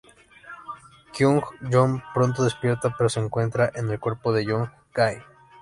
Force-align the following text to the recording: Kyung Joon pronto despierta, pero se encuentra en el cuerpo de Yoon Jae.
Kyung 1.13 1.43
Joon 1.71 2.01
pronto 2.11 2.43
despierta, 2.43 2.91
pero 2.97 3.07
se 3.07 3.19
encuentra 3.19 3.71
en 3.75 3.87
el 3.91 3.99
cuerpo 3.99 4.33
de 4.33 4.45
Yoon 4.47 4.71
Jae. 4.95 5.21